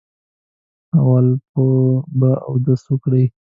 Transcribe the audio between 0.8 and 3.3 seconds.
اول به اودس وکړئ.